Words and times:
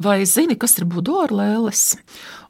Vai 0.00 0.24
zini, 0.24 0.54
kas 0.56 0.78
ir 0.80 0.86
buduāra 0.88 1.34
lēles? 1.36 1.80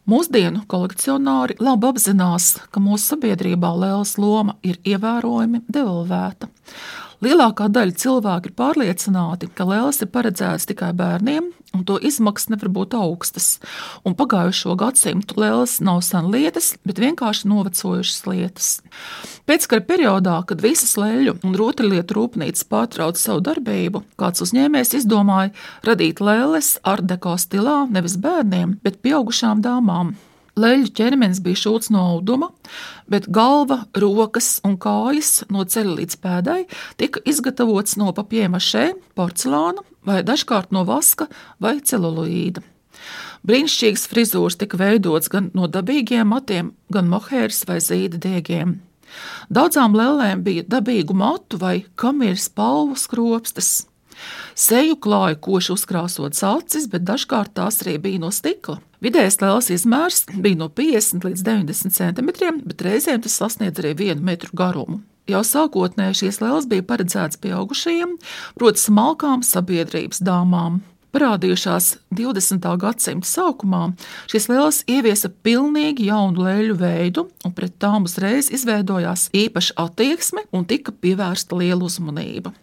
Mūsdienu 0.06 0.60
kolekcionāri 0.70 1.56
labi 1.58 1.88
apzinās, 1.88 2.52
ka 2.70 2.78
mūsu 2.78 3.16
sabiedrībā 3.16 3.72
lēlas 3.74 4.12
loma 4.22 4.54
ir 4.62 4.78
ievērojami 4.86 5.64
devalvēta. 5.66 6.46
Lielākā 7.20 7.66
daļa 7.68 7.92
cilvēku 8.00 8.48
ir 8.48 8.52
pārliecināti, 8.56 9.50
ka 9.52 9.66
lēlas 9.68 9.98
ir 10.00 10.08
paredzētas 10.08 10.64
tikai 10.70 10.94
bērniem, 10.96 11.50
un 11.76 11.82
to 11.84 11.98
izmaksas 12.00 12.48
nevar 12.48 12.70
būt 12.72 12.96
augstas. 12.96 13.48
Un 14.08 14.16
pagājušo 14.16 14.72
gadsimtu 14.80 15.36
lēlas 15.42 15.74
nav 15.84 16.00
sen 16.06 16.30
lietas, 16.32 16.70
bet 16.88 17.02
vienkārši 17.02 17.50
novecojušas 17.52 18.24
lietas. 18.24 18.70
Pēckara 19.44 19.84
periodā, 19.84 20.38
kad 20.48 20.64
visas 20.64 20.96
leļu 20.96 21.36
un 21.44 21.60
rotaļlietu 21.60 22.16
rūpnīcas 22.16 22.64
pārtrauca 22.72 23.20
savu 23.20 23.44
darbību, 23.50 24.00
kāds 24.16 24.40
uzņēmējs 24.46 24.96
izdomāja 25.02 25.52
radīt 25.84 26.24
lēles 26.24 26.78
ar 26.88 27.04
deko 27.04 27.36
stilā 27.36 27.82
nevis 27.92 28.16
bērniem, 28.16 28.78
bet 28.80 29.02
pieaugušām 29.04 29.60
dāmām. 29.60 30.16
Leļu 30.60 30.90
ķermenis 30.96 31.40
bija 31.44 31.60
šūts 31.62 31.90
no 31.94 32.02
auduma, 32.14 32.50
bet 33.10 33.28
galva, 33.32 33.84
rokas 33.96 34.58
un 34.66 34.76
kājas 34.80 35.44
no 35.52 35.64
ceļa 35.64 35.96
līdz 36.00 36.18
pēdai 36.20 36.60
tika 37.00 37.22
izgatavots 37.28 37.96
no 38.00 38.10
papiemašē, 38.16 38.90
porcelāna 39.16 39.84
vai 40.06 40.20
dažkārt 40.26 40.74
no 40.74 40.84
vaska 40.88 41.30
vai 41.62 41.78
celuloīda. 41.80 42.64
Brīnišķīgas 43.46 44.04
frizūras 44.10 44.58
tika 44.60 44.76
veidotas 44.80 45.32
gan 45.32 45.48
no 45.56 45.68
dabīgiem 45.70 46.28
matiem, 46.28 46.74
gan 46.92 47.08
mohēras 47.08 47.64
vai 47.68 47.78
zīda 47.80 48.20
diegiem. 48.20 48.76
Daudzām 49.50 49.96
lēlēm 49.96 50.44
bija 50.46 50.66
dabīgu 50.68 51.16
matu 51.16 51.58
vai 51.58 51.80
kamieras 51.98 52.50
palvu 52.52 52.98
skropstas. 53.00 53.89
Seju 54.58 54.96
klāja 55.00 55.38
koši 55.40 55.74
uzkrāsotas 55.76 56.42
acis, 56.46 56.88
bet 56.90 57.06
dažkārt 57.08 57.54
tās 57.56 57.80
arī 57.84 57.98
bija 58.02 58.22
no 58.22 58.32
stikla. 58.34 58.80
Vidējais 59.00 59.40
lēlas 59.40 59.70
izmērs 59.72 60.26
bija 60.34 60.58
no 60.60 60.68
50 60.68 61.24
līdz 61.24 61.44
90 61.46 61.96
cm, 61.96 62.58
bet 62.66 62.84
reizēm 62.84 63.22
tas 63.24 63.38
sasniedz 63.40 63.80
arī 63.80 63.94
1 63.96 64.20
metru 64.24 64.52
garumu. 64.52 65.00
Jau 65.30 65.40
sākotnēji 65.46 66.24
šīs 66.24 66.40
lēlas 66.42 66.66
bija 66.68 66.84
paredzētas 66.86 67.38
pieaugušajiem, 67.40 68.16
proti, 68.58 68.82
smalkām 68.82 69.44
sabiedrības 69.46 70.22
dāmām. 70.26 70.80
Parādījušās 71.10 71.86
20. 72.14 72.66
gadsimta 72.78 73.26
sākumā, 73.26 73.82
šīs 74.30 74.46
lēlas 74.50 74.82
ieviesa 74.90 75.30
pilnīgi 75.42 76.06
jaunu 76.06 76.44
lēļu 76.46 76.76
veidu, 76.78 77.24
un 77.46 77.54
pret 77.56 77.74
tām 77.82 78.06
uzreiz 78.06 78.50
izveidojās 78.54 79.26
īpaša 79.34 79.74
attieksme 79.86 80.46
un 80.54 80.68
tika 80.70 80.94
pievērsta 80.94 81.58
liela 81.58 81.82
uzmanība. 81.88 82.54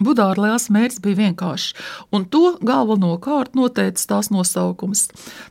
Budāra 0.00 0.46
liels 0.46 0.68
mērķis 0.72 1.02
bija 1.04 1.18
vienkāršs, 1.24 1.74
un 2.14 2.26
to 2.32 2.56
galvenokārt 2.66 3.56
noteica 3.58 4.06
tās 4.14 4.30
nosaukums. 4.32 5.06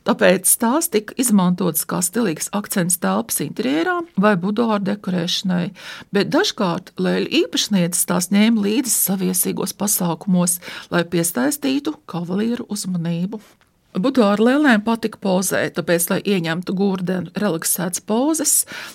Tāpēc 0.08 0.50
tās 0.60 0.90
tika 0.92 1.16
izmantotas 1.20 1.86
kā 1.88 2.02
stilīgs 2.04 2.50
akcents 2.56 3.00
telpas 3.02 3.40
interjerā 3.44 4.00
vai 4.20 4.34
budāra 4.40 4.80
dekorēšanai, 4.90 5.70
bet 6.14 6.32
dažkārt 6.34 6.94
lēļu 7.00 7.32
īpašnieces 7.44 8.06
tās 8.10 8.30
ņēma 8.34 8.66
līdzi 8.66 8.94
saviesīgos 8.94 9.76
pasākumos, 9.78 10.60
lai 10.92 11.06
piesaistītu 11.08 11.96
kavalieru 12.10 12.68
uzmanību. 12.70 13.42
Buduāra 13.90 14.38
lēlēm 14.38 14.84
patika 14.86 15.18
pozēt, 15.18 15.74
tāpēc, 15.74 16.04
lai 16.12 16.20
ieņemtu 16.22 16.74
gurdenu 16.78 17.32
relaksētas 17.34 18.04
pozas, 18.06 18.52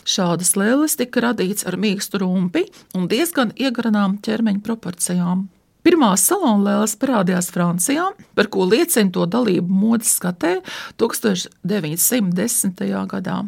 šādas 0.08 0.54
lēles 0.56 0.96
tika 0.96 1.26
radītas 1.26 1.68
ar 1.68 1.76
mīkstu 1.76 2.22
rumpi 2.24 2.64
un 2.96 3.10
diezgan 3.12 3.52
iegaranām 3.60 4.22
ķermeņa 4.24 4.64
proporcijām. 4.64 5.50
Pirmās 5.84 6.24
salona 6.30 6.64
lēles 6.70 6.96
parādījās 7.02 7.52
Francijā, 7.52 8.08
par 8.40 8.48
ko 8.48 8.64
liecina 8.72 9.12
to 9.12 9.28
dalību 9.28 9.68
modes 9.84 10.16
skatē 10.16 10.62
1910. 10.96 12.88
gadā. 13.12 13.44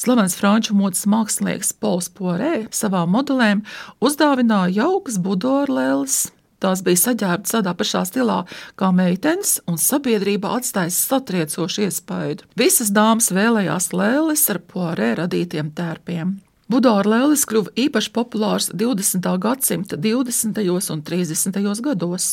Slavens 0.00 0.34
franču 0.40 0.72
modes 0.74 1.04
mākslinieks 1.04 1.76
Pols 1.76 2.08
Porē 2.16 2.64
savām 2.72 3.12
modelēm 3.12 3.60
uzdāvināja 4.00 4.72
jaukas 4.80 5.20
buduāra 5.20 5.82
lēles 5.82 6.22
Tās 6.62 6.84
bija 6.86 7.00
saģērbtas 7.00 7.56
tādā 7.56 7.74
pašā 7.74 8.04
stilā 8.06 8.38
kā 8.78 8.92
meitenes, 8.94 9.56
un 9.66 9.80
sabiedrība 9.82 10.54
atstāja 10.58 10.94
satriecošu 10.94 11.88
iespaidu. 11.88 12.46
Visas 12.58 12.92
dāmas 12.94 13.32
vēlējās 13.34 13.90
lēles 13.96 14.46
ar 14.52 14.62
poarē 14.70 15.12
radītiem 15.24 15.74
tērpiem. 15.74 16.38
Budāra 16.72 17.10
lēlis 17.10 17.42
kļuva 17.50 17.72
īpaši 17.76 18.10
populārs 18.14 18.70
20. 18.72 19.26
gadsimta 19.42 19.98
20. 20.00 20.60
un 20.94 21.02
30. 21.04 21.58
gados. 21.84 22.28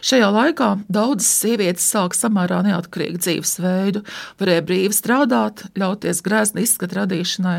Šajā 0.00 0.30
laikā 0.32 0.68
daudzas 0.88 1.28
sievietes 1.42 1.84
sāka 1.92 2.16
samērā 2.16 2.62
neatkarīgu 2.64 3.20
dzīvesveidu, 3.20 4.04
varēja 4.40 4.64
brīvi 4.70 4.96
strādāt, 4.96 5.66
ļauties 5.76 6.22
grezni 6.24 6.64
izskatu 6.64 7.02
radīšanai. 7.02 7.58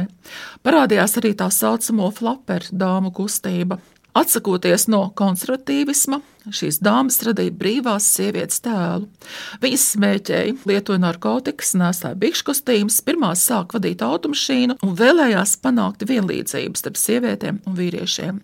Parādījās 0.65 1.19
arī 1.21 1.35
tā 1.37 1.51
saucamo 1.53 2.09
flaperu 2.15 2.73
dāmu 2.73 3.13
kustība. 3.13 3.77
Atsakoties 4.15 4.85
no 4.87 5.01
konservatīvisma, 5.19 6.21
šīs 6.55 6.77
dāmas 6.79 7.17
radīja 7.25 7.51
brīvās 7.59 8.05
sievietes 8.15 8.61
tēlu. 8.63 9.09
Viņas 9.59 9.83
smēķēja, 9.91 10.53
lietoja 10.69 11.01
narkotikas, 11.03 11.73
nesāja 11.75 12.15
bikšu 12.21 12.45
kostīmus, 12.47 13.01
pirmās 13.03 13.43
sāka 13.43 13.75
vadīt 13.75 14.05
automašīnu 14.05 14.77
un 14.85 14.95
vēlējās 14.95 15.57
panākt 15.59 16.07
vienlīdzību 16.07 16.79
starp 16.79 17.01
sievietēm 17.01 17.59
un 17.67 17.75
vīriešiem. 17.75 18.39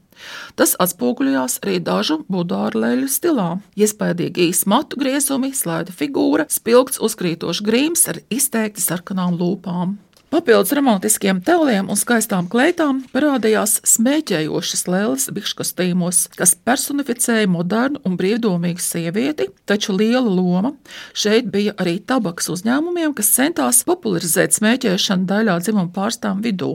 Tas 0.59 0.75
atspoguļojās 0.83 1.61
arī 1.63 1.79
dažu 1.79 2.19
budāru 2.27 2.83
leļu 2.83 3.07
stilā. 3.09 3.49
Iespējīgi 3.79 4.49
īsi 4.51 4.67
matu 4.69 4.99
griezumi, 4.99 5.53
slaida 5.55 5.95
figūra, 5.95 6.49
spilgts 6.51 6.99
uzkrītošs 6.99 7.63
grīms 7.63 8.09
ar 8.11 8.19
izteikti 8.27 8.83
sarkanām 8.83 9.39
lūpām. 9.39 9.95
Papildus 10.31 10.71
romantiskiem 10.71 11.41
tēliem 11.43 11.89
un 11.91 11.97
skaistām 11.99 12.45
kleitām 12.47 13.01
parādījās 13.11 13.81
smēķējošas 13.97 14.85
lēles 14.87 15.25
bikškostīmos, 15.35 16.21
kas 16.39 16.53
personificēja 16.55 17.49
modernu 17.51 17.99
un 18.07 18.13
brīvdomīgu 18.15 18.79
sievieti, 18.79 19.49
taču 19.67 19.91
liela 19.97 20.23
loma 20.23 20.71
šeit 21.11 21.49
bija 21.51 21.73
arī 21.83 21.97
tabaks 22.07 22.47
uzņēmumiem, 22.53 23.11
kas 23.17 23.33
centās 23.35 23.81
popularizēt 23.83 24.55
smēķēšanu 24.55 25.27
daļā 25.27 25.57
dzimuma 25.65 25.91
pārstāvju 25.97 26.45
vidū. 26.47 26.71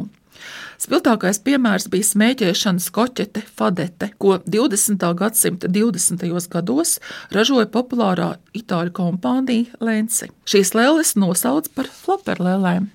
Spilgtākais 0.77 1.41
piemērs 1.41 1.89
bija 1.89 2.11
smēķēšanas 2.11 2.91
koķete 2.93 3.41
Fadete, 3.57 4.11
ko 4.21 4.37
20. 4.45 5.09
gadsimta 5.17 5.73
20. 5.73 6.29
gados 6.53 6.99
ražoja 7.33 7.73
populārā 7.73 8.35
itāļu 8.61 8.93
kompānija 9.01 9.81
Lenci. 9.81 10.29
Šīs 10.45 10.77
lēles 10.77 11.17
nosauc 11.17 11.73
par 11.73 11.89
flaperlēlēm. 12.03 12.93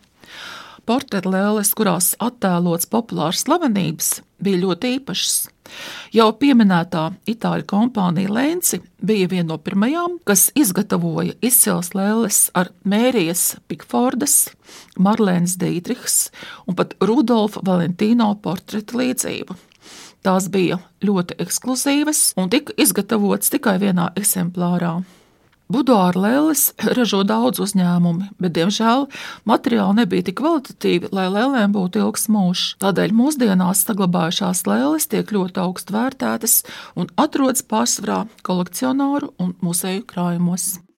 Portretlēles, 0.90 1.75
kurās 1.78 2.16
attēlots 2.19 2.90
populārs 2.90 3.44
slavenības, 3.46 4.16
bija 4.42 4.64
ļoti 4.64 4.96
īpašas. 4.97 5.36
Jau 6.12 6.28
pieminētā 6.36 7.03
itāļu 7.31 7.68
kompānija 7.69 8.31
Lenci 8.34 8.81
bija 9.00 9.30
viena 9.31 9.53
no 9.53 9.59
pirmajām, 9.62 10.18
kas 10.28 10.50
izgatavoja 10.58 11.38
izcils 11.46 11.94
lēles 11.96 12.41
ar 12.58 12.74
Mērijas 12.84 13.59
Pikfordas, 13.70 14.50
Marlēnas 15.00 15.56
Dītrihs 15.62 16.18
un 16.66 16.80
pat 16.80 16.97
Rudolfa 17.00 17.64
Valentīno 17.68 18.34
portretu 18.44 19.00
līdzību. 19.03 19.56
Tās 20.25 20.50
bija 20.53 20.81
ļoti 21.02 21.40
ekskluzīvas 21.41 22.34
un 22.41 22.52
tika 22.53 22.75
izgatavotas 22.78 23.53
tikai 23.53 23.80
vienā 23.81 24.12
eksemplārā. 24.20 25.00
Buduāra 25.72 26.20
lēles 26.20 26.66
ražo 26.98 27.22
daudz 27.24 27.62
uzņēmumi, 27.64 28.32
bet, 28.42 28.56
diemžēl, 28.58 29.06
materiāli 29.48 30.02
nebija 30.02 30.28
tik 30.28 30.40
kvalitatīvi, 30.42 31.12
lai 31.16 31.30
lēlēm 31.32 31.72
būtu 31.78 32.02
ilgs 32.04 32.28
mūžs. 32.34 32.66
Tādēļ 32.84 33.16
mūsdienās 33.16 33.86
saglabājušās 33.88 34.66
lēles 34.68 35.08
tiek 35.12 35.32
ļoti 35.32 35.64
augstu 35.64 35.96
vērtētas 35.96 36.59
un 37.00 37.12
atrodas 37.16 37.64
pārsvarā 37.64 38.26
kolekcionāru 38.48 39.32
un 39.40 39.56
muzeju 39.64 40.04
krājumos. 40.12 40.82